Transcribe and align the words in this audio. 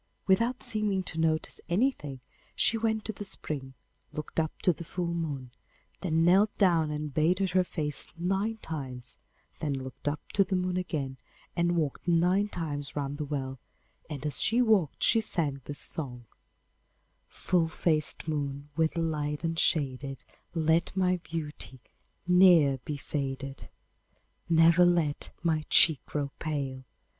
Without 0.25 0.63
seeming 0.63 1.03
to 1.03 1.19
notice 1.19 1.61
anything, 1.69 2.21
she 2.55 2.75
went 2.75 3.05
to 3.05 3.13
the 3.13 3.23
spring, 3.23 3.75
looked 4.11 4.39
up 4.39 4.51
to 4.63 4.73
the 4.73 4.83
full 4.83 5.13
moon, 5.13 5.51
then 5.99 6.25
knelt 6.25 6.57
down 6.57 6.89
and 6.89 7.13
bathed 7.13 7.49
her 7.51 7.63
face 7.63 8.07
nine 8.17 8.57
times, 8.63 9.19
then 9.59 9.75
looked 9.77 10.07
up 10.07 10.19
to 10.31 10.43
the 10.43 10.55
moon 10.55 10.75
again 10.75 11.17
and 11.55 11.75
walked 11.77 12.07
nine 12.07 12.47
times 12.47 12.95
round 12.95 13.19
the 13.19 13.25
well, 13.25 13.59
and 14.09 14.25
as 14.25 14.41
she 14.41 14.59
walked 14.59 15.03
she 15.03 15.21
sang 15.21 15.61
this 15.65 15.77
song: 15.79 16.25
'Full 17.27 17.67
faced 17.67 18.27
moon 18.27 18.69
with 18.75 18.97
light 18.97 19.43
unshaded, 19.43 20.23
Let 20.55 20.97
my 20.97 21.17
beauty 21.17 21.79
ne'er 22.25 22.79
be 22.85 22.97
faded. 22.97 23.69
Never 24.49 24.83
let 24.83 25.29
my 25.43 25.63
cheek 25.69 26.03
grow 26.07 26.31
pale! 26.39 26.85